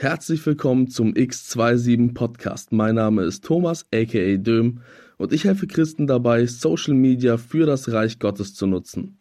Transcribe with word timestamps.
Herzlich 0.00 0.46
willkommen 0.46 0.86
zum 0.86 1.14
X27 1.14 2.14
Podcast. 2.14 2.70
Mein 2.70 2.94
Name 2.94 3.24
ist 3.24 3.44
Thomas 3.44 3.84
aka 3.92 4.36
Döm 4.36 4.78
und 5.16 5.32
ich 5.32 5.42
helfe 5.42 5.66
Christen 5.66 6.06
dabei, 6.06 6.46
Social 6.46 6.94
Media 6.94 7.36
für 7.36 7.66
das 7.66 7.90
Reich 7.90 8.20
Gottes 8.20 8.54
zu 8.54 8.68
nutzen. 8.68 9.18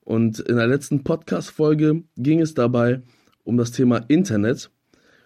Und 0.00 0.40
in 0.40 0.56
der 0.56 0.66
letzten 0.66 1.04
Podcast-Folge 1.04 2.02
ging 2.16 2.40
es 2.40 2.54
dabei 2.54 3.02
um 3.44 3.56
das 3.56 3.70
Thema 3.70 3.98
Internet. 4.08 4.72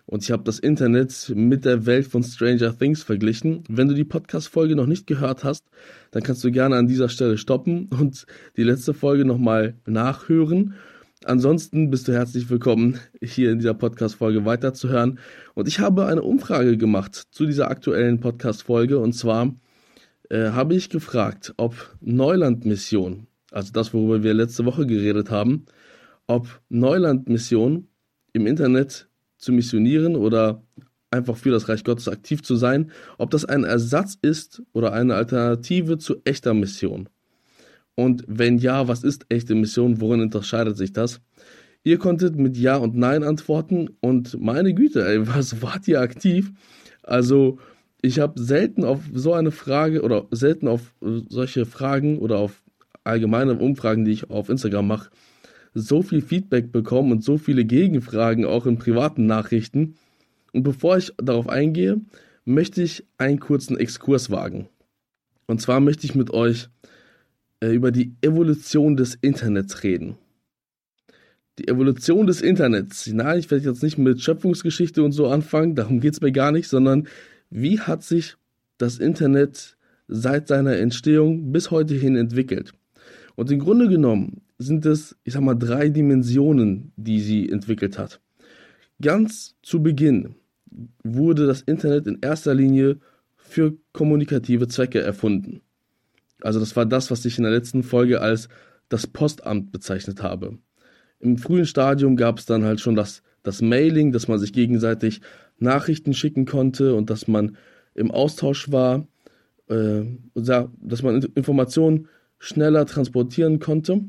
Und 0.04 0.24
ich 0.24 0.30
habe 0.30 0.44
das 0.44 0.58
Internet 0.58 1.32
mit 1.34 1.64
der 1.64 1.86
Welt 1.86 2.06
von 2.06 2.22
Stranger 2.22 2.78
Things 2.78 3.02
verglichen. 3.02 3.64
Wenn 3.70 3.88
du 3.88 3.94
die 3.94 4.04
Podcast-Folge 4.04 4.76
noch 4.76 4.84
nicht 4.84 5.06
gehört 5.06 5.42
hast, 5.42 5.64
dann 6.10 6.22
kannst 6.22 6.44
du 6.44 6.50
gerne 6.50 6.76
an 6.76 6.86
dieser 6.86 7.08
Stelle 7.08 7.38
stoppen 7.38 7.88
und 7.98 8.26
die 8.58 8.62
letzte 8.62 8.92
Folge 8.92 9.24
nochmal 9.24 9.78
nachhören. 9.86 10.74
Ansonsten 11.24 11.90
bist 11.90 12.08
du 12.08 12.12
herzlich 12.12 12.50
willkommen, 12.50 13.00
hier 13.22 13.50
in 13.50 13.58
dieser 13.58 13.74
Podcast-Folge 13.74 14.44
weiterzuhören. 14.44 15.18
Und 15.54 15.66
ich 15.66 15.80
habe 15.80 16.06
eine 16.06 16.22
Umfrage 16.22 16.76
gemacht 16.76 17.14
zu 17.30 17.46
dieser 17.46 17.70
aktuellen 17.70 18.20
Podcast-Folge. 18.20 18.98
Und 18.98 19.14
zwar 19.14 19.54
äh, 20.28 20.50
habe 20.50 20.74
ich 20.74 20.90
gefragt, 20.90 21.54
ob 21.56 21.96
Neuland-Mission, 22.00 23.26
also 23.50 23.72
das, 23.72 23.94
worüber 23.94 24.22
wir 24.22 24.34
letzte 24.34 24.66
Woche 24.66 24.86
geredet 24.86 25.30
haben, 25.30 25.64
ob 26.26 26.60
Neuland-Mission 26.68 27.88
im 28.34 28.46
Internet 28.46 29.08
zu 29.38 29.52
missionieren 29.52 30.16
oder 30.16 30.62
einfach 31.10 31.36
für 31.36 31.50
das 31.50 31.68
Reich 31.68 31.82
Gottes 31.82 32.08
aktiv 32.08 32.42
zu 32.42 32.56
sein, 32.56 32.90
ob 33.16 33.30
das 33.30 33.46
ein 33.46 33.64
Ersatz 33.64 34.18
ist 34.20 34.62
oder 34.74 34.92
eine 34.92 35.14
Alternative 35.14 35.96
zu 35.96 36.16
echter 36.24 36.52
Mission. 36.52 37.08
Und 37.96 38.24
wenn 38.28 38.58
ja, 38.58 38.86
was 38.86 39.02
ist 39.02 39.26
echte 39.30 39.54
Mission? 39.54 40.00
Worin 40.00 40.20
unterscheidet 40.20 40.76
sich 40.76 40.92
das? 40.92 41.20
Ihr 41.82 41.98
konntet 41.98 42.36
mit 42.36 42.56
Ja 42.56 42.76
und 42.76 42.94
Nein 42.94 43.24
antworten 43.24 43.90
und 44.00 44.40
meine 44.40 44.74
Güte, 44.74 45.06
ey, 45.08 45.26
was 45.34 45.62
wart 45.62 45.88
ihr 45.88 46.00
aktiv? 46.00 46.52
Also, 47.02 47.58
ich 48.02 48.20
habe 48.20 48.40
selten 48.40 48.84
auf 48.84 49.00
so 49.12 49.32
eine 49.32 49.50
Frage 49.50 50.02
oder 50.02 50.26
selten 50.30 50.68
auf 50.68 50.94
solche 51.00 51.64
Fragen 51.66 52.18
oder 52.18 52.38
auf 52.38 52.62
allgemeine 53.02 53.54
Umfragen, 53.54 54.04
die 54.04 54.12
ich 54.12 54.30
auf 54.30 54.48
Instagram 54.48 54.86
mache, 54.86 55.10
so 55.74 56.02
viel 56.02 56.22
Feedback 56.22 56.72
bekommen 56.72 57.12
und 57.12 57.24
so 57.24 57.38
viele 57.38 57.64
Gegenfragen 57.64 58.44
auch 58.44 58.66
in 58.66 58.78
privaten 58.78 59.26
Nachrichten. 59.26 59.94
Und 60.52 60.62
bevor 60.62 60.98
ich 60.98 61.12
darauf 61.18 61.48
eingehe, 61.48 62.00
möchte 62.44 62.82
ich 62.82 63.04
einen 63.18 63.40
kurzen 63.40 63.76
Exkurs 63.76 64.30
wagen. 64.30 64.68
Und 65.46 65.60
zwar 65.60 65.80
möchte 65.80 66.06
ich 66.06 66.14
mit 66.14 66.30
euch 66.30 66.68
äh, 67.60 67.72
über 67.72 67.90
die 67.90 68.14
Evolution 68.20 68.96
des 68.96 69.14
Internets 69.14 69.82
reden. 69.82 70.16
Die 71.58 71.68
Evolution 71.68 72.26
des 72.26 72.42
Internets. 72.42 73.06
Nein, 73.06 73.38
ich 73.38 73.50
werde 73.50 73.64
jetzt 73.64 73.82
nicht 73.82 73.96
mit 73.96 74.20
Schöpfungsgeschichte 74.20 75.02
und 75.02 75.12
so 75.12 75.28
anfangen, 75.28 75.74
darum 75.74 76.00
geht 76.00 76.12
es 76.12 76.20
mir 76.20 76.32
gar 76.32 76.52
nicht, 76.52 76.68
sondern 76.68 77.08
wie 77.48 77.80
hat 77.80 78.02
sich 78.02 78.36
das 78.78 78.98
Internet 78.98 79.76
seit 80.08 80.48
seiner 80.48 80.76
Entstehung 80.76 81.52
bis 81.52 81.70
heute 81.70 81.94
hin 81.94 82.16
entwickelt? 82.16 82.72
Und 83.36 83.50
im 83.50 83.58
Grunde 83.58 83.88
genommen 83.88 84.42
sind 84.58 84.86
es, 84.86 85.16
ich 85.24 85.34
sag 85.34 85.42
mal, 85.42 85.54
drei 85.54 85.88
Dimensionen, 85.88 86.92
die 86.96 87.20
sie 87.20 87.48
entwickelt 87.48 87.98
hat. 87.98 88.20
Ganz 89.00 89.54
zu 89.62 89.82
Beginn 89.82 90.34
wurde 91.04 91.46
das 91.46 91.62
Internet 91.62 92.06
in 92.06 92.18
erster 92.20 92.54
Linie 92.54 92.98
für 93.36 93.76
kommunikative 93.92 94.68
Zwecke 94.68 95.00
erfunden. 95.00 95.60
Also 96.42 96.60
das 96.60 96.76
war 96.76 96.86
das, 96.86 97.10
was 97.10 97.24
ich 97.24 97.38
in 97.38 97.44
der 97.44 97.52
letzten 97.52 97.82
Folge 97.82 98.20
als 98.20 98.48
das 98.88 99.06
Postamt 99.06 99.72
bezeichnet 99.72 100.22
habe. 100.22 100.58
Im 101.18 101.38
frühen 101.38 101.66
Stadium 101.66 102.16
gab 102.16 102.38
es 102.38 102.46
dann 102.46 102.64
halt 102.64 102.80
schon 102.80 102.94
das, 102.94 103.22
das 103.42 103.62
Mailing, 103.62 104.12
dass 104.12 104.28
man 104.28 104.38
sich 104.38 104.52
gegenseitig 104.52 105.20
Nachrichten 105.58 106.12
schicken 106.12 106.44
konnte 106.44 106.94
und 106.94 107.10
dass 107.10 107.26
man 107.26 107.56
im 107.94 108.10
Austausch 108.10 108.70
war, 108.70 109.06
äh, 109.68 110.02
dass 110.34 111.02
man 111.02 111.22
Informationen 111.34 112.08
schneller 112.38 112.84
transportieren 112.84 113.58
konnte. 113.58 114.04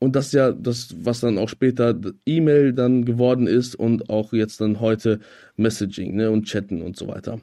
Und 0.00 0.16
das 0.16 0.32
ja 0.32 0.50
das, 0.50 0.96
was 0.98 1.20
dann 1.20 1.38
auch 1.38 1.48
später 1.48 1.94
E-Mail 2.24 2.72
dann 2.72 3.04
geworden 3.04 3.46
ist 3.46 3.74
und 3.74 4.08
auch 4.08 4.32
jetzt 4.32 4.60
dann 4.60 4.80
heute 4.80 5.20
Messaging 5.56 6.16
ne, 6.16 6.30
und 6.30 6.46
Chatten 6.46 6.80
und 6.82 6.96
so 6.96 7.06
weiter. 7.06 7.40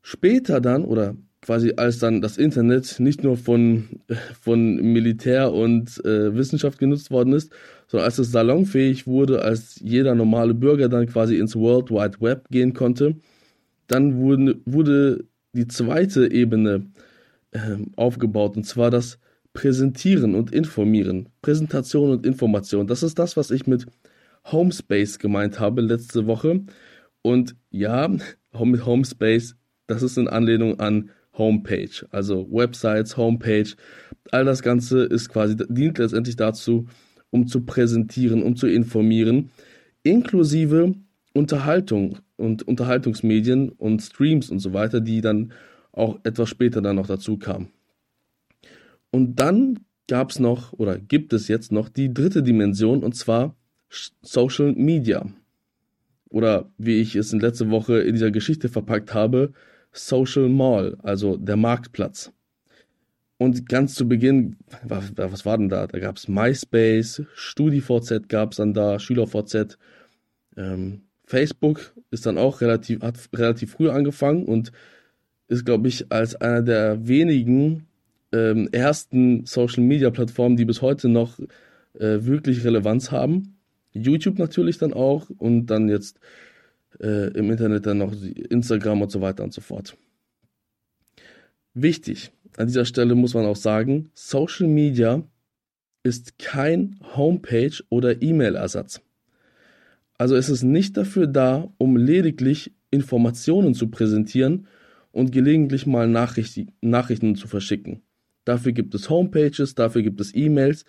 Später 0.00 0.60
dann, 0.60 0.84
oder 0.84 1.16
quasi 1.40 1.74
als 1.76 1.98
dann 1.98 2.20
das 2.20 2.36
Internet 2.36 2.98
nicht 3.00 3.22
nur 3.22 3.36
von, 3.36 4.00
von 4.40 4.76
Militär 4.76 5.52
und 5.52 6.04
äh, 6.04 6.34
Wissenschaft 6.34 6.78
genutzt 6.78 7.10
worden 7.10 7.32
ist, 7.32 7.52
sondern 7.86 8.06
als 8.06 8.18
es 8.18 8.32
salonfähig 8.32 9.06
wurde, 9.06 9.42
als 9.42 9.80
jeder 9.80 10.14
normale 10.14 10.54
Bürger 10.54 10.88
dann 10.88 11.06
quasi 11.06 11.38
ins 11.38 11.56
World 11.56 11.90
Wide 11.90 12.20
Web 12.20 12.48
gehen 12.50 12.74
konnte, 12.74 13.16
dann 13.86 14.18
wurde, 14.18 14.60
wurde 14.66 15.24
die 15.52 15.66
zweite 15.66 16.30
Ebene 16.30 16.86
äh, 17.52 17.76
aufgebaut, 17.96 18.56
und 18.56 18.64
zwar 18.64 18.90
das 18.90 19.18
Präsentieren 19.54 20.34
und 20.34 20.52
Informieren. 20.52 21.30
Präsentation 21.42 22.10
und 22.10 22.26
Information. 22.26 22.86
Das 22.86 23.02
ist 23.02 23.18
das, 23.18 23.36
was 23.36 23.50
ich 23.50 23.66
mit 23.66 23.86
Homespace 24.44 25.18
gemeint 25.18 25.58
habe 25.58 25.80
letzte 25.80 26.26
Woche. 26.26 26.60
Und 27.22 27.56
ja, 27.70 28.08
mit 28.60 28.86
Homespace, 28.86 29.56
das 29.86 30.02
ist 30.02 30.18
in 30.18 30.28
Anlehnung 30.28 30.78
an 30.80 31.10
Homepage, 31.38 32.06
also 32.10 32.46
Websites, 32.50 33.16
Homepage, 33.16 33.74
all 34.30 34.44
das 34.44 34.62
Ganze 34.62 35.04
ist 35.04 35.28
quasi, 35.28 35.56
dient 35.68 35.98
letztendlich 35.98 36.36
dazu, 36.36 36.86
um 37.30 37.46
zu 37.46 37.64
präsentieren, 37.64 38.42
um 38.42 38.56
zu 38.56 38.66
informieren, 38.66 39.50
inklusive 40.02 40.94
Unterhaltung 41.34 42.18
und 42.36 42.62
Unterhaltungsmedien 42.66 43.70
und 43.70 44.00
Streams 44.00 44.50
und 44.50 44.58
so 44.58 44.72
weiter, 44.72 45.00
die 45.00 45.20
dann 45.20 45.52
auch 45.92 46.18
etwas 46.24 46.48
später 46.48 46.80
dann 46.80 46.96
noch 46.96 47.06
dazu 47.06 47.38
kamen. 47.38 47.68
Und 49.10 49.36
dann 49.40 49.80
gab 50.08 50.30
es 50.30 50.38
noch 50.38 50.72
oder 50.72 50.98
gibt 50.98 51.32
es 51.32 51.48
jetzt 51.48 51.72
noch 51.72 51.88
die 51.88 52.12
dritte 52.12 52.42
Dimension 52.42 53.02
und 53.02 53.14
zwar 53.14 53.56
Social 54.22 54.72
Media. 54.72 55.26
Oder 56.30 56.70
wie 56.76 57.00
ich 57.00 57.16
es 57.16 57.32
in 57.32 57.40
letzter 57.40 57.70
Woche 57.70 58.00
in 58.00 58.14
dieser 58.14 58.30
Geschichte 58.30 58.68
verpackt 58.68 59.14
habe, 59.14 59.52
Social 59.92 60.48
Mall, 60.48 60.96
also 61.02 61.36
der 61.36 61.56
Marktplatz. 61.56 62.32
Und 63.38 63.68
ganz 63.68 63.94
zu 63.94 64.08
Beginn, 64.08 64.56
was, 64.82 65.44
war 65.44 65.58
denn 65.58 65.68
da? 65.68 65.86
Da 65.86 65.98
gab 66.00 66.16
es 66.16 66.26
MySpace, 66.26 67.22
StudiVZ 67.34 68.28
gab 68.28 68.50
es 68.50 68.56
dann 68.56 68.74
da, 68.74 68.98
SchülerVZ. 68.98 69.78
Ähm, 70.56 71.02
Facebook 71.24 71.92
ist 72.10 72.26
dann 72.26 72.36
auch 72.36 72.60
relativ, 72.60 73.00
hat 73.02 73.16
relativ 73.34 73.72
früh 73.72 73.90
angefangen 73.90 74.44
und 74.44 74.72
ist, 75.46 75.64
glaube 75.64 75.88
ich, 75.88 76.10
als 76.10 76.34
einer 76.34 76.62
der 76.62 77.06
wenigen 77.06 77.86
ähm, 78.32 78.68
ersten 78.72 79.46
Social 79.46 79.84
Media 79.84 80.10
Plattformen, 80.10 80.56
die 80.56 80.64
bis 80.64 80.82
heute 80.82 81.08
noch 81.08 81.38
äh, 81.94 82.24
wirklich 82.24 82.64
Relevanz 82.64 83.10
haben. 83.12 83.56
YouTube 83.92 84.38
natürlich 84.38 84.78
dann 84.78 84.92
auch 84.92 85.30
und 85.38 85.66
dann 85.66 85.88
jetzt 85.88 86.18
äh, 87.00 87.28
im 87.36 87.50
Internet 87.50 87.86
dann 87.86 87.98
noch 87.98 88.12
Instagram 88.22 89.02
und 89.02 89.10
so 89.10 89.20
weiter 89.20 89.44
und 89.44 89.52
so 89.52 89.60
fort. 89.60 89.96
Wichtig, 91.74 92.32
an 92.56 92.66
dieser 92.66 92.84
Stelle 92.84 93.14
muss 93.14 93.34
man 93.34 93.46
auch 93.46 93.56
sagen, 93.56 94.10
Social 94.14 94.66
Media 94.66 95.22
ist 96.02 96.38
kein 96.38 96.98
Homepage- 97.16 97.82
oder 97.88 98.22
E-Mail-Ersatz. 98.22 99.00
Also 100.16 100.34
es 100.34 100.48
ist 100.48 100.64
nicht 100.64 100.96
dafür 100.96 101.26
da, 101.26 101.72
um 101.78 101.96
lediglich 101.96 102.72
Informationen 102.90 103.74
zu 103.74 103.88
präsentieren 103.88 104.66
und 105.12 105.30
gelegentlich 105.30 105.86
mal 105.86 106.08
Nachricht, 106.08 106.66
Nachrichten 106.80 107.36
zu 107.36 107.46
verschicken. 107.46 108.02
Dafür 108.44 108.72
gibt 108.72 108.94
es 108.94 109.10
Homepages, 109.10 109.74
dafür 109.74 110.02
gibt 110.02 110.20
es 110.20 110.34
E-Mails. 110.34 110.84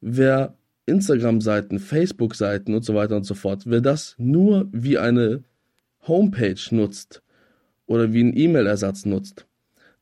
Wer 0.00 0.56
Instagram-Seiten, 0.86 1.78
Facebook-Seiten 1.78 2.74
und 2.74 2.84
so 2.84 2.94
weiter 2.94 3.16
und 3.16 3.24
so 3.24 3.34
fort, 3.34 3.64
wer 3.66 3.80
das 3.80 4.14
nur 4.18 4.68
wie 4.72 4.98
eine 4.98 5.42
Homepage 6.06 6.60
nutzt 6.70 7.22
oder 7.86 8.12
wie 8.12 8.20
einen 8.20 8.36
E-Mail-Ersatz 8.36 9.04
nutzt, 9.04 9.46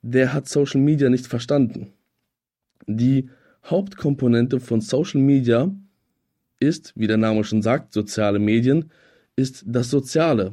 der 0.03 0.33
hat 0.35 0.49
Social 0.49 0.81
Media 0.81 1.09
nicht 1.09 1.27
verstanden. 1.27 1.93
Die 2.87 3.31
Hauptkomponente 3.65 4.61
von 4.61 4.83
Social 4.83 5.21
Media 5.21 5.75
ist, 6.61 6.93
wie 6.97 7.07
der 7.07 7.17
Name 7.17 7.45
schon 7.45 7.63
sagt, 7.63 7.95
soziale 7.95 8.39
Medien, 8.39 8.91
ist 9.37 9.65
das 9.67 9.91
Soziale. 9.91 10.53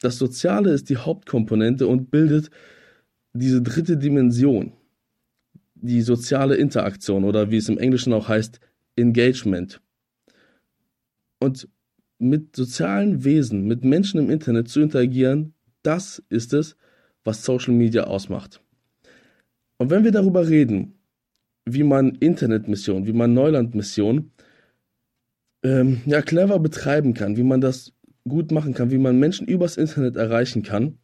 Das 0.00 0.18
Soziale 0.18 0.72
ist 0.72 0.88
die 0.90 0.96
Hauptkomponente 0.96 1.86
und 1.86 2.10
bildet 2.10 2.50
diese 3.32 3.62
dritte 3.62 3.96
Dimension, 3.96 4.72
die 5.74 6.02
soziale 6.02 6.56
Interaktion 6.56 7.24
oder 7.24 7.50
wie 7.50 7.56
es 7.56 7.68
im 7.68 7.78
Englischen 7.78 8.12
auch 8.12 8.28
heißt, 8.28 8.60
Engagement. 8.98 9.80
Und 11.40 11.68
mit 12.18 12.56
sozialen 12.56 13.24
Wesen, 13.24 13.66
mit 13.66 13.84
Menschen 13.84 14.18
im 14.18 14.30
Internet 14.30 14.68
zu 14.68 14.80
interagieren, 14.80 15.54
das 15.82 16.22
ist 16.28 16.52
es, 16.52 16.76
was 17.24 17.44
Social 17.44 17.74
Media 17.74 18.04
ausmacht. 18.04 18.60
Und 19.78 19.90
wenn 19.90 20.04
wir 20.04 20.10
darüber 20.10 20.48
reden, 20.48 20.98
wie 21.64 21.84
man 21.84 22.16
Internetmission, 22.16 23.06
wie 23.06 23.12
man 23.12 23.34
Neulandmission 23.34 24.32
ähm, 25.62 26.00
ja, 26.06 26.22
clever 26.22 26.58
betreiben 26.58 27.14
kann, 27.14 27.36
wie 27.36 27.42
man 27.42 27.60
das 27.60 27.92
gut 28.26 28.50
machen 28.50 28.74
kann, 28.74 28.90
wie 28.90 28.98
man 28.98 29.18
Menschen 29.18 29.46
übers 29.46 29.76
Internet 29.76 30.16
erreichen 30.16 30.62
kann, 30.62 30.98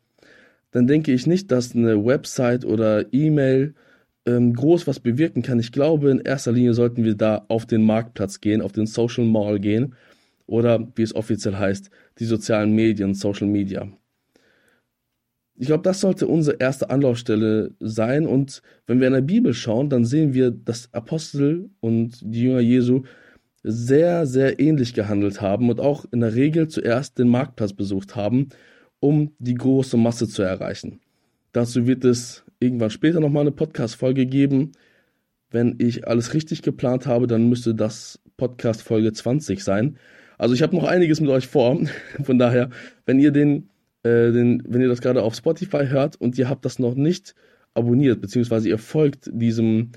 dann 0.71 0.87
denke 0.87 1.13
ich 1.13 1.27
nicht, 1.27 1.53
dass 1.53 1.75
eine 1.75 2.05
Website 2.05 2.65
oder 2.65 3.13
E-Mail 3.13 3.75
ähm, 4.27 4.55
groß 4.55 4.87
was 4.87 5.01
bewirken 5.01 5.43
kann. 5.43 5.59
Ich 5.59 5.73
glaube, 5.73 6.11
in 6.11 6.21
erster 6.21 6.53
Linie 6.53 6.75
sollten 6.75 7.05
wir 7.05 7.15
da 7.15 7.45
auf 7.49 7.67
den 7.67 7.83
Marktplatz 7.83 8.41
gehen, 8.41 8.63
auf 8.63 8.73
den 8.73 8.87
Social 8.87 9.25
Mall 9.25 9.61
gehen 9.61 9.95
oder 10.47 10.87
wie 10.97 11.03
es 11.03 11.15
offiziell 11.15 11.57
heißt, 11.57 11.91
die 12.19 12.25
sozialen 12.25 12.73
Medien, 12.73 13.15
Social 13.15 13.47
Media. 13.47 13.89
Ich 15.57 15.67
glaube, 15.67 15.85
das 15.85 16.01
sollte 16.01 16.27
unsere 16.27 16.57
erste 16.59 16.91
Anlaufstelle 16.91 17.73
sein. 17.79 18.27
Und 18.27 18.61
wenn 18.87 18.99
wir 18.99 19.07
in 19.07 19.13
der 19.13 19.21
Bibel 19.21 19.55
schauen, 19.55 19.89
dann 19.89 20.05
sehen 20.05 20.35
wir, 20.35 20.51
dass 20.51 20.93
Apostel 20.93 21.71
und 21.81 22.19
die 22.23 22.43
Jünger 22.43 22.61
Jesu 22.61 23.03
sehr, 23.63 24.27
sehr 24.27 24.59
ähnlich 24.59 24.95
gehandelt 24.95 25.41
haben 25.41 25.71
und 25.71 25.81
auch 25.81 26.05
in 26.11 26.21
der 26.21 26.35
Regel 26.35 26.69
zuerst 26.69 27.19
den 27.19 27.29
Marktplatz 27.29 27.73
besucht 27.73 28.17
haben, 28.17 28.49
um 29.01 29.33
die 29.39 29.55
große 29.55 29.97
Masse 29.97 30.29
zu 30.29 30.43
erreichen. 30.43 31.01
Dazu 31.53 31.87
wird 31.87 32.05
es 32.05 32.45
irgendwann 32.65 32.91
später 32.91 33.21
nochmal 33.21 33.43
eine 33.43 33.53
Podcast-Folge 33.53 34.27
geben. 34.27 34.73
Wenn 35.51 35.77
ich 35.79 36.09
alles 36.09 36.35
richtig 36.35 36.63
geplant 36.63 37.07
habe, 37.07 37.27
dann 37.27 37.49
müsste 37.49 37.75
das 37.75 38.21
Podcast 38.37 38.83
Folge 38.83 39.13
20 39.13 39.63
sein. 39.63 39.99
Also 40.39 40.55
ich 40.55 40.63
habe 40.63 40.75
noch 40.75 40.85
einiges 40.85 41.21
mit 41.21 41.31
euch 41.31 41.47
vor. 41.47 41.79
Von 42.25 42.39
daher, 42.39 42.71
wenn 43.07 43.21
ihr 43.21 43.31
den, 43.31 43.69
äh, 44.03 44.33
den, 44.33 44.63
wenn 44.67 44.81
ihr 44.81 44.89
das 44.89 45.01
gerade 45.01 45.23
auf 45.23 45.35
Spotify 45.35 45.87
hört 45.87 46.17
und 46.21 46.37
ihr 46.39 46.49
habt 46.49 46.65
das 46.65 46.79
noch 46.79 46.95
nicht 46.95 47.35
abonniert, 47.75 48.21
beziehungsweise 48.21 48.69
ihr 48.69 48.79
folgt 48.79 49.31
diesem, 49.33 49.93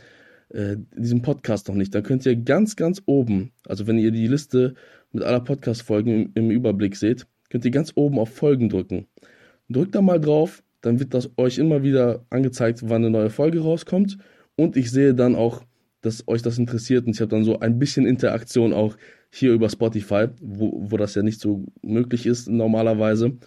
äh, 0.49 0.77
diesem 0.95 1.21
Podcast 1.21 1.67
noch 1.67 1.75
nicht, 1.75 1.93
dann 1.95 2.03
könnt 2.03 2.25
ihr 2.25 2.35
ganz, 2.35 2.75
ganz 2.75 3.01
oben, 3.05 3.51
also 3.65 3.87
wenn 3.87 3.97
ihr 3.97 4.11
die 4.11 4.27
Liste 4.27 4.75
mit 5.11 5.23
aller 5.23 5.39
Podcast-Folgen 5.39 6.11
im, 6.11 6.31
im 6.35 6.51
Überblick 6.51 6.95
seht, 6.95 7.27
könnt 7.49 7.65
ihr 7.65 7.71
ganz 7.71 7.93
oben 7.95 8.19
auf 8.19 8.29
Folgen 8.29 8.69
drücken. 8.69 9.07
Drückt 9.69 9.95
da 9.95 10.01
mal 10.01 10.19
drauf, 10.19 10.63
dann 10.87 10.99
wird 10.99 11.13
das 11.13 11.29
euch 11.37 11.57
immer 11.57 11.83
wieder 11.83 12.25
angezeigt, 12.29 12.79
wann 12.83 13.03
eine 13.03 13.09
neue 13.09 13.29
Folge 13.29 13.59
rauskommt. 13.59 14.17
Und 14.55 14.77
ich 14.77 14.89
sehe 14.89 15.13
dann 15.13 15.35
auch, 15.35 15.63
dass 16.01 16.27
euch 16.27 16.41
das 16.41 16.57
interessiert 16.57 17.05
und 17.05 17.11
ich 17.13 17.21
habe 17.21 17.29
dann 17.29 17.43
so 17.43 17.59
ein 17.59 17.77
bisschen 17.77 18.05
Interaktion 18.05 18.73
auch 18.73 18.95
hier 19.29 19.53
über 19.53 19.69
Spotify, 19.69 20.27
wo, 20.41 20.89
wo 20.89 20.97
das 20.97 21.15
ja 21.15 21.21
nicht 21.21 21.41
so 21.41 21.65
möglich 21.81 22.25
ist 22.25 22.47
normalerweise. 22.47 23.37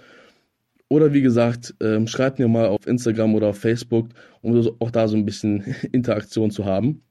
Oder 0.89 1.15
wie 1.15 1.23
gesagt, 1.23 1.75
ähm, 1.81 2.07
schreibt 2.07 2.39
mir 2.39 2.49
mal 2.49 2.67
auf 2.67 2.87
Instagram 2.87 3.35
oder 3.35 3.49
auf 3.49 3.59
Facebook, 3.59 4.09
um 4.43 4.69
auch 4.81 4.91
da 4.91 5.09
so 5.09 5.17
ein 5.17 5.25
bisschen 5.25 5.63
Interaktion 5.93 6.51
zu 6.51 6.65
haben. 6.65 7.03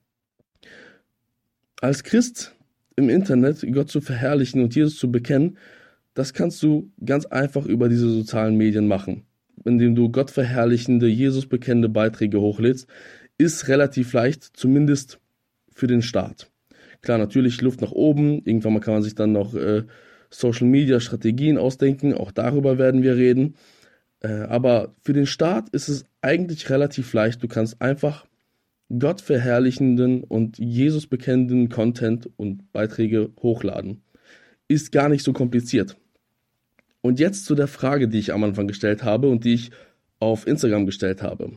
Als 1.81 2.03
Christ 2.03 2.55
im 2.97 3.09
Internet 3.09 3.65
Gott 3.71 3.89
zu 3.89 4.01
verherrlichen 4.01 4.61
und 4.61 4.75
Jesus 4.75 4.97
zu 4.97 5.11
bekennen, 5.11 5.57
das 6.13 6.33
kannst 6.33 6.61
du 6.61 6.91
ganz 7.03 7.25
einfach 7.25 7.65
über 7.65 7.87
diese 7.87 8.09
sozialen 8.09 8.57
Medien 8.57 8.87
machen. 8.87 9.25
Indem 9.65 9.95
du 9.95 10.09
Gott 10.09 10.31
verherrlichende, 10.31 11.07
Jesus 11.07 11.45
bekennende 11.47 11.89
Beiträge 11.89 12.39
hochlädst, 12.39 12.87
ist 13.37 13.67
relativ 13.67 14.13
leicht, 14.13 14.43
zumindest 14.43 15.19
für 15.73 15.87
den 15.87 16.01
Start. 16.01 16.51
Klar, 17.01 17.17
natürlich 17.17 17.61
Luft 17.61 17.81
nach 17.81 17.91
oben. 17.91 18.41
Irgendwann 18.45 18.73
mal 18.73 18.79
kann 18.79 18.95
man 18.95 19.03
sich 19.03 19.15
dann 19.15 19.31
noch 19.31 19.53
äh, 19.55 19.83
Social 20.29 20.67
Media 20.67 20.99
Strategien 20.99 21.57
ausdenken. 21.57 22.13
Auch 22.13 22.31
darüber 22.31 22.77
werden 22.77 23.03
wir 23.03 23.15
reden. 23.15 23.55
Äh, 24.21 24.41
aber 24.41 24.95
für 25.01 25.13
den 25.13 25.25
Start 25.25 25.69
ist 25.69 25.87
es 25.87 26.05
eigentlich 26.21 26.69
relativ 26.69 27.13
leicht. 27.13 27.41
Du 27.41 27.47
kannst 27.47 27.81
einfach 27.81 28.25
Gott 28.97 29.21
verherrlichenden 29.21 30.23
und 30.23 30.57
Jesus 30.57 31.07
bekennenden 31.07 31.69
Content 31.69 32.29
und 32.37 32.71
Beiträge 32.73 33.29
hochladen. 33.41 34.01
Ist 34.67 34.91
gar 34.91 35.09
nicht 35.09 35.23
so 35.23 35.31
kompliziert. 35.31 35.95
Und 37.01 37.19
jetzt 37.19 37.45
zu 37.45 37.55
der 37.55 37.67
Frage, 37.67 38.07
die 38.07 38.19
ich 38.19 38.33
am 38.33 38.43
Anfang 38.43 38.67
gestellt 38.67 39.03
habe 39.03 39.29
und 39.29 39.45
die 39.45 39.53
ich 39.53 39.71
auf 40.19 40.47
Instagram 40.47 40.85
gestellt 40.85 41.21
habe. 41.23 41.53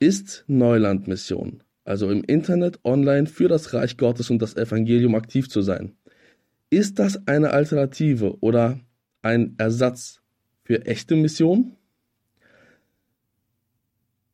Ist 0.00 0.44
Neuland 0.46 1.06
Mission 1.06 1.62
also 1.88 2.10
im 2.10 2.22
Internet 2.22 2.78
online 2.84 3.26
für 3.26 3.48
das 3.48 3.72
Reich 3.72 3.96
Gottes 3.96 4.28
und 4.28 4.42
das 4.42 4.56
Evangelium 4.56 5.14
aktiv 5.14 5.48
zu 5.48 5.62
sein. 5.62 5.96
Ist 6.68 6.98
das 6.98 7.26
eine 7.26 7.50
Alternative 7.52 8.36
oder 8.40 8.78
ein 9.22 9.54
Ersatz 9.56 10.20
für 10.64 10.84
echte 10.84 11.16
Mission? 11.16 11.72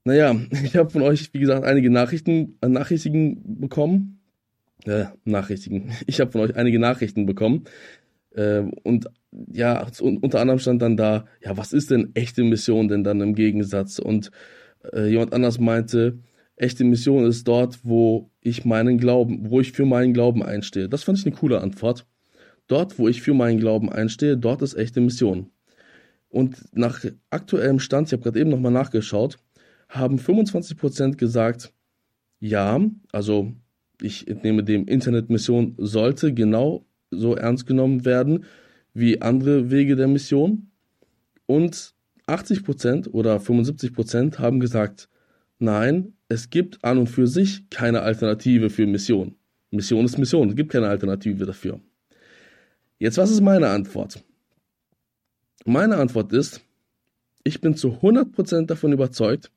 Naja, 0.02 0.34
ich 0.64 0.74
habe 0.76 0.90
von 0.90 1.02
euch, 1.02 1.32
wie 1.32 1.38
gesagt, 1.38 1.64
einige 1.64 1.90
Nachrichten, 1.90 2.58
äh, 2.60 2.68
Nachrichten 2.68 3.60
bekommen. 3.60 4.18
Äh, 4.84 5.04
Nachrichten. 5.24 5.92
Ich 6.08 6.20
habe 6.20 6.32
von 6.32 6.40
euch 6.40 6.56
einige 6.56 6.80
Nachrichten 6.80 7.24
bekommen. 7.24 7.66
Äh, 8.34 8.64
und 8.82 9.06
ja, 9.52 9.86
unter 10.00 10.40
anderem 10.40 10.58
stand 10.58 10.82
dann 10.82 10.96
da, 10.96 11.26
ja, 11.42 11.56
was 11.56 11.72
ist 11.72 11.90
denn 11.90 12.10
echte 12.14 12.44
Mission 12.44 12.88
denn 12.88 13.04
dann 13.04 13.20
im 13.20 13.34
Gegensatz? 13.34 13.98
Und 13.98 14.30
äh, 14.92 15.08
jemand 15.08 15.32
anders 15.32 15.58
meinte, 15.58 16.18
echte 16.56 16.84
Mission 16.84 17.24
ist 17.24 17.48
dort, 17.48 17.80
wo 17.84 18.30
ich 18.40 18.64
meinen 18.64 18.98
Glauben, 18.98 19.50
wo 19.50 19.60
ich 19.60 19.72
für 19.72 19.86
meinen 19.86 20.12
Glauben 20.12 20.42
einstehe. 20.42 20.88
Das 20.88 21.04
fand 21.04 21.18
ich 21.18 21.26
eine 21.26 21.34
coole 21.34 21.60
Antwort. 21.60 22.06
Dort, 22.66 22.98
wo 22.98 23.08
ich 23.08 23.22
für 23.22 23.34
meinen 23.34 23.58
Glauben 23.58 23.90
einstehe, 23.90 24.36
dort 24.36 24.62
ist 24.62 24.74
echte 24.74 25.00
Mission. 25.00 25.50
Und 26.28 26.56
nach 26.72 27.04
aktuellem 27.30 27.78
Stand, 27.78 28.08
ich 28.08 28.12
habe 28.12 28.22
gerade 28.22 28.40
eben 28.40 28.50
nochmal 28.50 28.72
nachgeschaut, 28.72 29.38
haben 29.88 30.18
25% 30.18 31.16
gesagt, 31.16 31.72
ja, 32.40 32.80
also 33.12 33.52
ich 34.00 34.26
entnehme 34.26 34.64
dem, 34.64 34.86
Internetmission 34.86 35.74
sollte 35.78 36.34
genau 36.34 36.86
so 37.10 37.34
ernst 37.34 37.66
genommen 37.66 38.04
werden 38.04 38.44
wie 38.92 39.20
andere 39.20 39.70
Wege 39.70 39.96
der 39.96 40.08
Mission. 40.08 40.70
Und 41.46 41.94
80% 42.26 43.10
oder 43.10 43.36
75% 43.36 44.38
haben 44.38 44.60
gesagt, 44.60 45.08
nein, 45.58 46.14
es 46.28 46.50
gibt 46.50 46.82
an 46.84 46.98
und 46.98 47.08
für 47.08 47.26
sich 47.26 47.68
keine 47.70 48.02
Alternative 48.02 48.70
für 48.70 48.86
Mission. 48.86 49.36
Mission 49.70 50.04
ist 50.04 50.18
Mission, 50.18 50.50
es 50.50 50.56
gibt 50.56 50.72
keine 50.72 50.88
Alternative 50.88 51.44
dafür. 51.44 51.80
Jetzt, 52.98 53.18
was 53.18 53.30
ist 53.30 53.40
meine 53.40 53.68
Antwort? 53.68 54.22
Meine 55.66 55.96
Antwort 55.96 56.32
ist, 56.32 56.60
ich 57.42 57.60
bin 57.60 57.76
zu 57.76 57.98
100% 58.00 58.66
davon 58.66 58.92
überzeugt, 58.92 59.50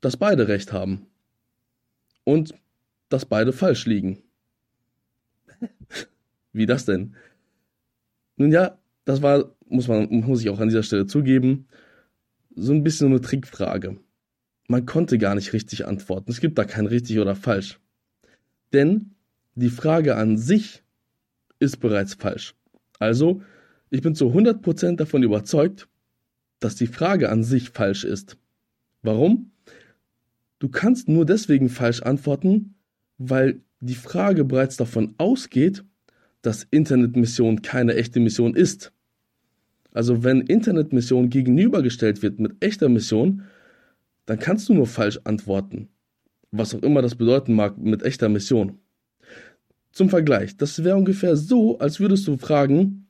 dass 0.00 0.16
beide 0.16 0.48
recht 0.48 0.72
haben. 0.72 1.06
Und 2.24 2.54
dass 3.08 3.26
beide 3.26 3.52
falsch 3.52 3.86
liegen. 3.86 4.22
Wie 6.52 6.66
das 6.66 6.84
denn? 6.84 7.14
Nun 8.36 8.52
ja, 8.52 8.78
das 9.04 9.22
war, 9.22 9.54
muss 9.68 9.88
man, 9.88 10.08
muss 10.10 10.40
ich 10.40 10.50
auch 10.50 10.60
an 10.60 10.68
dieser 10.68 10.82
Stelle 10.82 11.06
zugeben, 11.06 11.66
so 12.54 12.72
ein 12.72 12.84
bisschen 12.84 13.08
eine 13.08 13.20
Trickfrage 13.20 13.98
man 14.72 14.86
konnte 14.86 15.18
gar 15.18 15.34
nicht 15.34 15.52
richtig 15.52 15.86
antworten. 15.86 16.30
Es 16.30 16.40
gibt 16.40 16.58
da 16.58 16.64
kein 16.64 16.86
richtig 16.86 17.18
oder 17.18 17.36
falsch. 17.36 17.78
Denn 18.72 19.14
die 19.54 19.68
Frage 19.68 20.16
an 20.16 20.38
sich 20.38 20.82
ist 21.58 21.78
bereits 21.78 22.14
falsch. 22.14 22.54
Also, 22.98 23.42
ich 23.90 24.00
bin 24.00 24.14
zu 24.14 24.28
100% 24.28 24.96
davon 24.96 25.22
überzeugt, 25.22 25.88
dass 26.58 26.74
die 26.74 26.86
Frage 26.86 27.28
an 27.28 27.44
sich 27.44 27.70
falsch 27.70 28.04
ist. 28.04 28.38
Warum? 29.02 29.50
Du 30.58 30.70
kannst 30.70 31.06
nur 31.06 31.26
deswegen 31.26 31.68
falsch 31.68 32.00
antworten, 32.00 32.74
weil 33.18 33.60
die 33.80 33.94
Frage 33.94 34.44
bereits 34.44 34.78
davon 34.78 35.14
ausgeht, 35.18 35.84
dass 36.42 36.66
Internetmission 36.70 37.62
keine 37.62 37.94
echte 37.94 38.20
Mission 38.20 38.54
ist. 38.54 38.92
Also 39.92 40.24
wenn 40.24 40.40
Internetmission 40.42 41.30
gegenübergestellt 41.30 42.22
wird 42.22 42.40
mit 42.40 42.62
echter 42.64 42.88
Mission, 42.88 43.42
dann 44.26 44.38
kannst 44.38 44.68
du 44.68 44.74
nur 44.74 44.86
falsch 44.86 45.20
antworten. 45.24 45.88
Was 46.50 46.74
auch 46.74 46.82
immer 46.82 47.02
das 47.02 47.14
bedeuten 47.14 47.54
mag 47.54 47.78
mit 47.78 48.02
echter 48.02 48.28
Mission. 48.28 48.78
Zum 49.92 50.08
Vergleich, 50.08 50.56
das 50.56 50.84
wäre 50.84 50.96
ungefähr 50.96 51.36
so, 51.36 51.78
als 51.78 52.00
würdest 52.00 52.26
du 52.26 52.36
fragen, 52.36 53.06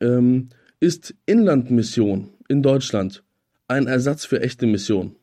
ähm, 0.00 0.48
ist 0.80 1.14
Inlandmission 1.26 2.30
in 2.48 2.62
Deutschland 2.62 3.22
ein 3.68 3.86
Ersatz 3.86 4.24
für 4.24 4.40
echte 4.40 4.66
Mission? 4.66 5.16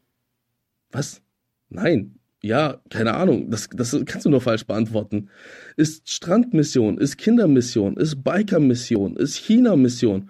Was? 0.92 1.22
Nein. 1.70 2.20
Ja, 2.44 2.82
keine 2.90 3.14
Ahnung. 3.14 3.52
Das, 3.52 3.70
das 3.72 3.96
kannst 4.06 4.26
du 4.26 4.30
nur 4.30 4.42
falsch 4.42 4.66
beantworten. 4.66 5.30
Ist 5.78 6.10
Strandmission, 6.10 6.98
ist 6.98 7.18
Kindermission, 7.18 7.98
ist 7.98 8.24
Bikermission, 8.24 9.16
ist 9.16 9.36
China-Mission? 9.36 10.30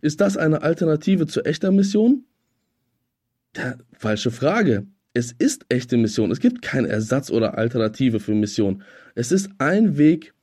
Ist 0.00 0.20
das 0.20 0.36
eine 0.36 0.62
Alternative 0.62 1.26
zu 1.26 1.44
echter 1.44 1.72
Mission? 1.72 2.24
Ja, 3.56 3.74
falsche 3.92 4.30
Frage. 4.30 4.86
Es 5.14 5.32
ist 5.32 5.66
echte 5.68 5.96
Mission. 5.96 6.30
Es 6.30 6.38
gibt 6.38 6.62
keinen 6.62 6.86
Ersatz 6.86 7.30
oder 7.30 7.58
Alternative 7.58 8.20
für 8.20 8.34
Mission. 8.34 8.84
Es 9.16 9.32
ist 9.32 9.50
ein 9.58 9.98
Weg 9.98 10.34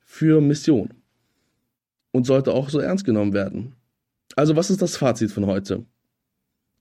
für 0.00 0.40
Mission. 0.40 0.94
Und 2.10 2.24
sollte 2.24 2.52
auch 2.52 2.70
so 2.70 2.78
ernst 2.78 3.04
genommen 3.04 3.34
werden. 3.34 3.74
Also 4.36 4.56
was 4.56 4.70
ist 4.70 4.80
das 4.80 4.96
Fazit 4.96 5.30
von 5.30 5.44
heute? 5.44 5.84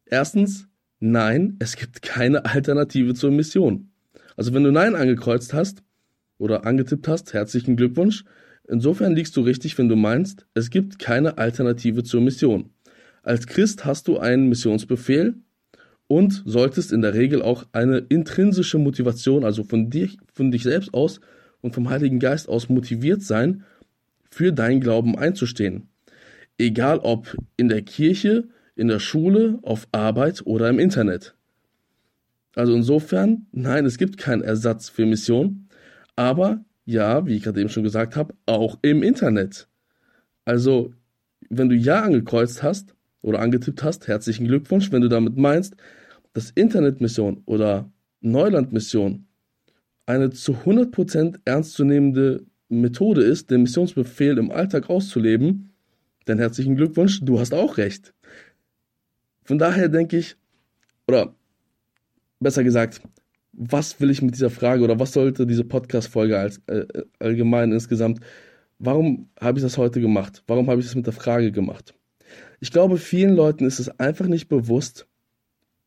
Erstens, 0.05 0.67
nein, 1.03 1.57
es 1.59 1.75
gibt 1.75 2.01
keine 2.01 2.45
Alternative 2.45 3.13
zur 3.13 3.31
Mission. 3.31 3.89
Also 4.37 4.53
wenn 4.53 4.63
du 4.63 4.71
Nein 4.71 4.95
angekreuzt 4.95 5.53
hast 5.53 5.83
oder 6.37 6.65
angetippt 6.65 7.07
hast, 7.07 7.33
herzlichen 7.33 7.75
Glückwunsch. 7.75 8.23
Insofern 8.67 9.13
liegst 9.13 9.35
du 9.35 9.41
richtig, 9.41 9.77
wenn 9.77 9.89
du 9.89 9.97
meinst, 9.97 10.45
es 10.53 10.69
gibt 10.69 10.99
keine 10.99 11.37
Alternative 11.37 12.03
zur 12.03 12.21
Mission. 12.21 12.69
Als 13.21 13.47
Christ 13.47 13.83
hast 13.83 14.07
du 14.07 14.17
einen 14.17 14.47
Missionsbefehl 14.47 15.35
und 16.07 16.41
solltest 16.45 16.93
in 16.93 17.01
der 17.01 17.13
Regel 17.13 17.41
auch 17.41 17.65
eine 17.73 17.97
intrinsische 17.97 18.77
Motivation, 18.77 19.43
also 19.43 19.63
von 19.63 19.89
dir, 19.89 20.09
von 20.33 20.51
dich 20.51 20.63
selbst 20.63 20.93
aus 20.93 21.19
und 21.61 21.75
vom 21.75 21.89
Heiligen 21.89 22.19
Geist 22.19 22.47
aus 22.47 22.69
motiviert 22.69 23.21
sein, 23.21 23.65
für 24.31 24.53
deinen 24.53 24.79
Glauben 24.79 25.17
einzustehen. 25.17 25.89
Egal 26.57 26.99
ob 26.99 27.35
in 27.57 27.67
der 27.67 27.81
Kirche, 27.81 28.47
in 28.75 28.87
der 28.87 28.99
Schule, 28.99 29.59
auf 29.61 29.87
Arbeit 29.91 30.45
oder 30.45 30.69
im 30.69 30.79
Internet. 30.79 31.35
Also 32.55 32.73
insofern, 32.73 33.47
nein, 33.51 33.85
es 33.85 33.97
gibt 33.97 34.17
keinen 34.17 34.41
Ersatz 34.41 34.89
für 34.89 35.05
Mission, 35.05 35.67
aber 36.15 36.63
ja, 36.85 37.25
wie 37.25 37.37
ich 37.37 37.43
gerade 37.43 37.59
eben 37.61 37.69
schon 37.69 37.83
gesagt 37.83 38.15
habe, 38.15 38.35
auch 38.45 38.77
im 38.81 39.03
Internet. 39.03 39.67
Also, 40.45 40.93
wenn 41.49 41.69
du 41.69 41.75
Ja 41.75 42.01
angekreuzt 42.01 42.61
hast 42.61 42.95
oder 43.21 43.39
angetippt 43.39 43.83
hast, 43.83 44.07
herzlichen 44.07 44.47
Glückwunsch. 44.47 44.91
Wenn 44.91 45.01
du 45.01 45.07
damit 45.07 45.37
meinst, 45.37 45.75
dass 46.33 46.51
Internetmission 46.51 47.41
oder 47.45 47.89
Neulandmission 48.21 49.27
eine 50.05 50.31
zu 50.31 50.53
100% 50.53 51.39
ernstzunehmende 51.45 52.45
Methode 52.67 53.23
ist, 53.23 53.51
den 53.51 53.63
Missionsbefehl 53.63 54.37
im 54.37 54.51
Alltag 54.51 54.89
auszuleben, 54.89 55.73
dann 56.25 56.39
herzlichen 56.39 56.75
Glückwunsch, 56.75 57.21
du 57.23 57.39
hast 57.39 57.53
auch 57.53 57.77
recht. 57.77 58.13
Von 59.43 59.57
daher 59.57 59.89
denke 59.89 60.17
ich, 60.17 60.35
oder 61.07 61.35
besser 62.39 62.63
gesagt, 62.63 63.01
was 63.53 63.99
will 63.99 64.09
ich 64.09 64.21
mit 64.21 64.33
dieser 64.33 64.49
Frage 64.49 64.83
oder 64.83 64.99
was 64.99 65.13
sollte 65.13 65.45
diese 65.45 65.63
Podcast-Folge 65.63 66.37
als 66.37 66.61
äh, 66.67 66.85
allgemein 67.19 67.71
insgesamt, 67.71 68.19
warum 68.79 69.29
habe 69.39 69.59
ich 69.59 69.63
das 69.63 69.77
heute 69.77 70.01
gemacht? 70.01 70.43
Warum 70.47 70.69
habe 70.69 70.81
ich 70.81 70.87
das 70.87 70.95
mit 70.95 71.05
der 71.05 71.13
Frage 71.13 71.51
gemacht? 71.51 71.93
Ich 72.59 72.71
glaube, 72.71 72.97
vielen 72.97 73.35
Leuten 73.35 73.65
ist 73.65 73.79
es 73.79 73.99
einfach 73.99 74.27
nicht 74.27 74.47
bewusst, 74.47 75.07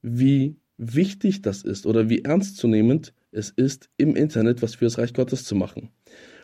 wie 0.03 0.57
wichtig 0.79 1.43
das 1.43 1.63
ist 1.63 1.87
oder 1.87 2.09
wie 2.09 2.23
ernstzunehmend 2.23 3.15
es 3.33 3.51
ist, 3.51 3.89
im 3.97 4.15
Internet 4.15 4.63
was 4.63 4.77
für 4.77 4.85
das 4.85 4.99
Reich 4.99 5.13
Gottes 5.13 5.45
zu 5.45 5.55
machen. 5.55 5.91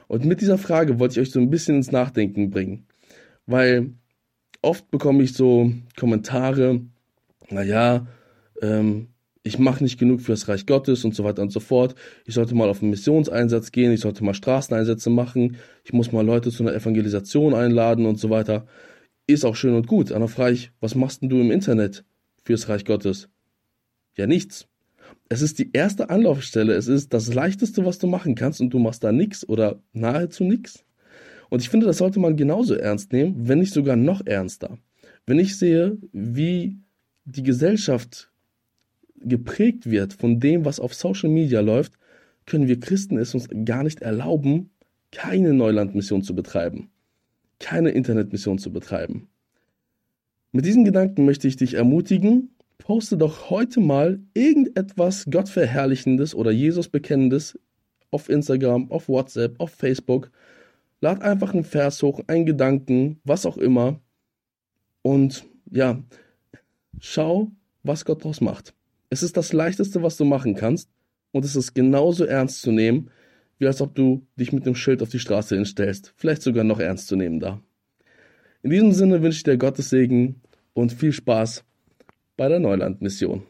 Und 0.08 0.24
mit 0.24 0.40
dieser 0.40 0.58
Frage 0.58 0.98
wollte 0.98 1.20
ich 1.20 1.28
euch 1.28 1.32
so 1.32 1.40
ein 1.40 1.50
bisschen 1.50 1.76
ins 1.76 1.92
Nachdenken 1.92 2.50
bringen, 2.50 2.86
weil 3.46 3.92
oft 4.62 4.90
bekomme 4.90 5.22
ich 5.22 5.34
so 5.34 5.72
Kommentare, 5.98 6.80
naja, 7.52 8.06
ähm, 8.60 9.08
ich 9.44 9.58
mache 9.58 9.82
nicht 9.82 9.98
genug 9.98 10.20
für 10.20 10.32
das 10.32 10.48
Reich 10.48 10.66
Gottes 10.66 11.04
und 11.04 11.14
so 11.14 11.24
weiter 11.24 11.42
und 11.42 11.50
so 11.50 11.60
fort. 11.60 11.94
Ich 12.24 12.34
sollte 12.34 12.54
mal 12.54 12.68
auf 12.68 12.80
einen 12.80 12.90
Missionseinsatz 12.90 13.72
gehen, 13.72 13.92
ich 13.92 14.00
sollte 14.00 14.24
mal 14.24 14.34
Straßeneinsätze 14.34 15.10
machen, 15.10 15.56
ich 15.84 15.92
muss 15.92 16.12
mal 16.12 16.24
Leute 16.24 16.50
zu 16.50 16.62
einer 16.62 16.74
Evangelisation 16.74 17.54
einladen 17.54 18.06
und 18.06 18.20
so 18.20 18.30
weiter. 18.30 18.66
Ist 19.26 19.44
auch 19.44 19.56
schön 19.56 19.74
und 19.74 19.86
gut. 19.86 20.12
Aber 20.12 20.28
frage 20.28 20.54
ich, 20.54 20.72
was 20.80 20.94
machst 20.94 21.22
denn 21.22 21.28
du 21.28 21.40
im 21.40 21.50
Internet 21.50 22.04
fürs 22.44 22.68
Reich 22.68 22.84
Gottes? 22.84 23.28
Ja, 24.16 24.26
nichts. 24.26 24.68
Es 25.28 25.42
ist 25.42 25.58
die 25.58 25.70
erste 25.72 26.10
Anlaufstelle, 26.10 26.74
es 26.74 26.86
ist 26.86 27.12
das 27.12 27.32
Leichteste, 27.32 27.84
was 27.84 27.98
du 27.98 28.06
machen 28.06 28.34
kannst 28.34 28.60
und 28.60 28.70
du 28.70 28.78
machst 28.78 29.02
da 29.02 29.12
nichts 29.12 29.48
oder 29.48 29.82
nahezu 29.92 30.44
nichts. 30.44 30.84
Und 31.50 31.62
ich 31.62 31.68
finde, 31.68 31.86
das 31.86 31.98
sollte 31.98 32.20
man 32.20 32.36
genauso 32.36 32.74
ernst 32.74 33.12
nehmen, 33.12 33.48
wenn 33.48 33.58
nicht 33.58 33.74
sogar 33.74 33.96
noch 33.96 34.24
ernster. 34.24 34.78
Wenn 35.26 35.38
ich 35.38 35.56
sehe, 35.56 35.98
wie 36.12 36.78
die 37.24 37.42
Gesellschaft 37.42 38.30
geprägt 39.16 39.90
wird 39.90 40.12
von 40.12 40.40
dem, 40.40 40.64
was 40.64 40.80
auf 40.80 40.94
Social 40.94 41.30
Media 41.30 41.60
läuft, 41.60 41.94
können 42.46 42.68
wir 42.68 42.80
Christen 42.80 43.18
es 43.18 43.34
uns 43.34 43.48
gar 43.64 43.82
nicht 43.82 44.02
erlauben, 44.02 44.70
keine 45.12 45.52
Neulandmission 45.52 46.22
zu 46.22 46.34
betreiben, 46.34 46.90
keine 47.60 47.90
Internetmission 47.90 48.58
zu 48.58 48.72
betreiben. 48.72 49.28
Mit 50.50 50.66
diesen 50.66 50.84
Gedanken 50.84 51.24
möchte 51.24 51.48
ich 51.48 51.56
dich 51.56 51.74
ermutigen, 51.74 52.50
poste 52.78 53.16
doch 53.16 53.48
heute 53.48 53.80
mal 53.80 54.20
irgendetwas 54.34 55.26
Gottverherrlichendes 55.30 56.34
oder 56.34 56.50
Jesus 56.50 56.88
bekennendes 56.88 57.58
auf 58.10 58.28
Instagram, 58.28 58.90
auf 58.90 59.08
WhatsApp, 59.08 59.58
auf 59.60 59.70
Facebook. 59.70 60.30
Lad 61.00 61.22
einfach 61.22 61.54
einen 61.54 61.64
Vers 61.64 62.02
hoch, 62.02 62.20
einen 62.26 62.44
Gedanken, 62.44 63.20
was 63.24 63.46
auch 63.46 63.56
immer. 63.56 64.00
Und 65.02 65.44
ja, 65.70 66.02
schau, 67.00 67.50
was 67.82 68.04
Gott 68.04 68.22
daraus 68.22 68.40
macht. 68.40 68.74
Es 69.10 69.22
ist 69.22 69.36
das 69.36 69.52
Leichteste, 69.52 70.02
was 70.02 70.16
du 70.16 70.24
machen 70.24 70.54
kannst 70.54 70.90
und 71.32 71.44
es 71.44 71.56
ist 71.56 71.74
genauso 71.74 72.24
ernst 72.24 72.62
zu 72.62 72.72
nehmen, 72.72 73.10
wie 73.58 73.66
als 73.66 73.80
ob 73.80 73.94
du 73.94 74.26
dich 74.38 74.52
mit 74.52 74.66
dem 74.66 74.74
Schild 74.74 75.02
auf 75.02 75.10
die 75.10 75.18
Straße 75.18 75.54
hinstellst. 75.54 76.14
Vielleicht 76.16 76.42
sogar 76.42 76.64
noch 76.64 76.80
ernst 76.80 77.08
zu 77.08 77.16
nehmen 77.16 77.40
da. 77.40 77.60
In 78.62 78.70
diesem 78.70 78.92
Sinne 78.92 79.22
wünsche 79.22 79.38
ich 79.38 79.42
dir 79.42 79.56
Gottes 79.58 79.90
Segen 79.90 80.40
und 80.72 80.92
viel 80.92 81.12
Spaß 81.12 81.64
bei 82.36 82.48
der 82.48 82.60
Neuland-Mission. 82.60 83.42